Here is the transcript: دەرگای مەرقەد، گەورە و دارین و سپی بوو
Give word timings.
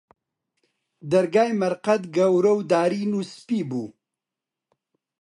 دەرگای 1.11 1.51
مەرقەد، 1.61 2.03
گەورە 2.15 2.53
و 2.55 2.59
دارین 2.71 3.11
و 3.15 3.21
سپی 3.33 3.61
بوو 3.69 3.87